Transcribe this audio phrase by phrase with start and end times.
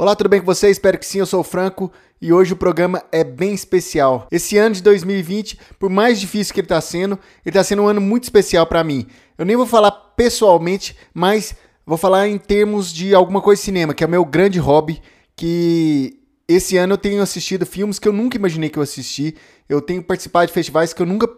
[0.00, 0.70] Olá, tudo bem com você?
[0.70, 4.26] Espero que sim, eu sou o Franco e hoje o programa é bem especial.
[4.32, 7.86] Esse ano de 2020, por mais difícil que ele está sendo, ele está sendo um
[7.86, 9.06] ano muito especial para mim.
[9.36, 13.92] Eu nem vou falar pessoalmente, mas vou falar em termos de alguma coisa de cinema,
[13.92, 15.02] que é o meu grande hobby,
[15.36, 19.36] que esse ano eu tenho assistido filmes que eu nunca imaginei que eu assisti.
[19.68, 21.28] Eu tenho participado de festivais que eu nunca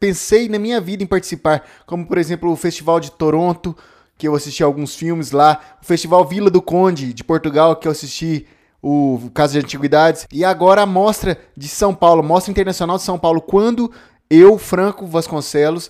[0.00, 3.76] pensei na minha vida em participar, como por exemplo o Festival de Toronto,
[4.18, 7.92] que eu assisti alguns filmes lá, o Festival Vila do Conde de Portugal, que eu
[7.92, 8.46] assisti
[8.82, 13.16] o Caso de Antiguidades, e agora a Mostra de São Paulo, Mostra Internacional de São
[13.16, 13.90] Paulo, quando
[14.28, 15.88] eu, Franco Vasconcelos,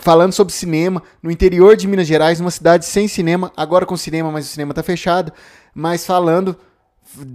[0.00, 4.30] falando sobre cinema no interior de Minas Gerais, uma cidade sem cinema, agora com cinema,
[4.30, 5.32] mas o cinema está fechado,
[5.74, 6.56] mas falando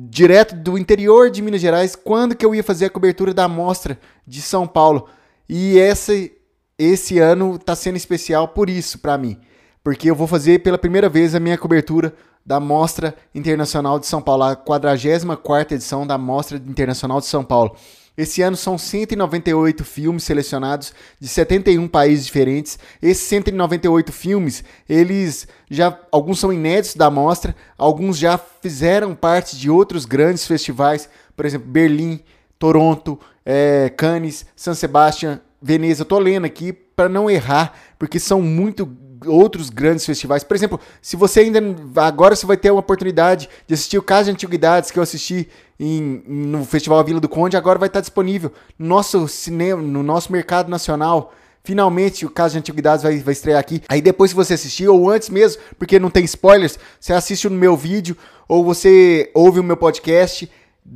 [0.07, 3.99] direto do interior de Minas Gerais, quando que eu ia fazer a cobertura da Mostra
[4.25, 5.09] de São Paulo.
[5.49, 6.31] E esse,
[6.77, 9.39] esse ano está sendo especial por isso para mim
[9.85, 12.11] porque eu vou fazer pela primeira vez a minha cobertura
[12.43, 17.77] da Mostra Internacional de São Paulo, a 44 edição da Mostra Internacional de São Paulo.
[18.17, 22.79] Esse ano são 198 filmes selecionados de 71 países diferentes.
[22.99, 29.69] Esses 198 filmes, eles já alguns são inéditos da mostra, alguns já fizeram parte de
[29.69, 32.21] outros grandes festivais, por exemplo, Berlim,
[32.57, 36.03] Toronto, é, Cannes, San Sebastian, Veneza.
[36.03, 38.87] Eu tô lendo aqui para não errar, porque são muito
[39.25, 40.43] outros grandes festivais.
[40.43, 41.59] Por exemplo, se você ainda.
[41.95, 45.49] Agora você vai ter a oportunidade de assistir o Caso de Antiguidades que eu assisti
[45.79, 50.31] em, no Festival Vila do Conde, agora vai estar disponível no nosso cinema, no nosso
[50.31, 51.33] mercado nacional.
[51.63, 53.81] Finalmente o Caso de Antiguidades vai, vai estrear aqui.
[53.89, 57.55] Aí depois, se você assistir, ou antes mesmo, porque não tem spoilers, você assiste no
[57.55, 58.15] meu vídeo,
[58.47, 60.47] ou você ouve o meu podcast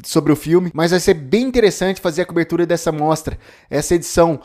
[0.03, 3.37] sobre o filme, mas vai ser bem interessante fazer a cobertura dessa mostra.
[3.69, 4.39] Essa edição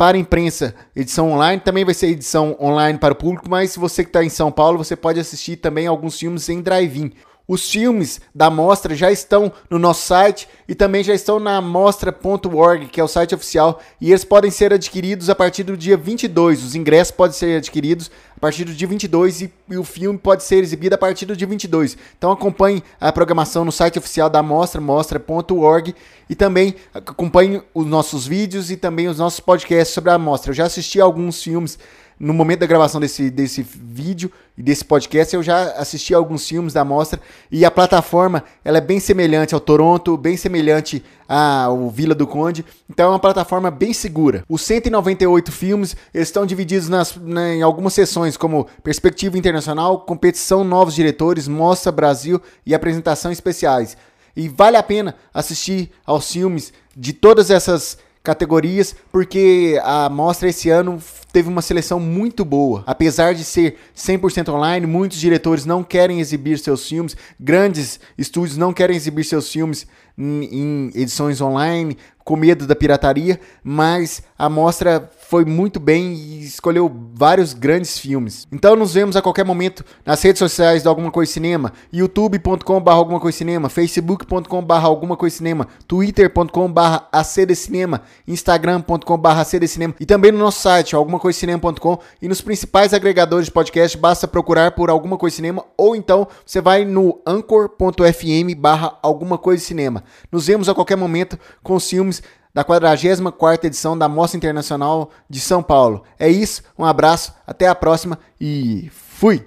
[0.00, 3.78] para a imprensa, edição online, também vai ser edição online para o público, mas se
[3.78, 7.12] você que está em São Paulo, você pode assistir também alguns filmes em drive-in.
[7.50, 12.86] Os filmes da mostra já estão no nosso site e também já estão na mostra.org,
[12.86, 16.62] que é o site oficial, e eles podem ser adquiridos a partir do dia 22.
[16.62, 20.44] Os ingressos podem ser adquiridos a partir do dia 22 e, e o filme pode
[20.44, 21.98] ser exibido a partir do dia 22.
[22.16, 25.92] Então acompanhe a programação no site oficial da mostra, mostra.org,
[26.28, 30.50] e também acompanhe os nossos vídeos e também os nossos podcasts sobre a mostra.
[30.50, 31.76] Eu já assisti alguns filmes
[32.20, 36.74] no momento da gravação desse, desse vídeo e desse podcast, eu já assisti alguns filmes
[36.74, 37.18] da mostra
[37.50, 42.62] e a plataforma ela é bem semelhante ao Toronto, bem semelhante ao Vila do Conde,
[42.90, 44.44] então é uma plataforma bem segura.
[44.50, 50.94] Os 198 filmes estão divididos nas, na, em algumas seções, como Perspectiva Internacional, Competição Novos
[50.94, 53.96] Diretores, Mostra Brasil e Apresentação Especiais.
[54.36, 60.68] E vale a pena assistir aos filmes de todas essas categorias, porque a mostra esse
[60.68, 61.00] ano
[61.32, 62.82] teve uma seleção muito boa.
[62.86, 68.72] Apesar de ser 100% online, muitos diretores não querem exibir seus filmes, grandes estúdios não
[68.72, 69.86] querem exibir seus filmes
[70.20, 76.90] em edições online, com medo da pirataria, mas a mostra foi muito bem e escolheu
[77.14, 78.46] vários grandes filmes.
[78.52, 83.18] Então nos vemos a qualquer momento nas redes sociais do Alguma Coisa Cinema, youtube.com.br alguma
[83.18, 86.80] coisa cinema, facebook.com.br alguma coisa cinema, twitter.com.br
[87.10, 93.96] acdcinema, instagram.com.br acdcinema e também no nosso site algumacoisinema.com e nos principais agregadores de podcast
[93.96, 99.64] basta procurar por Alguma Coisa Cinema ou então você vai no anchor.fm barra alguma coisa
[99.64, 100.04] cinema.
[100.30, 102.22] Nos vemos a qualquer momento com os filmes
[102.52, 106.02] da 44ª edição da Mostra Internacional de São Paulo.
[106.18, 109.46] É isso, um abraço, até a próxima e fui!